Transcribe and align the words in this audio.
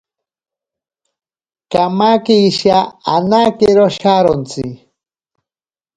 Kamake 1.71 2.35
isha 2.49 2.77
anakero 3.15 3.85
sharontsi. 3.97 4.63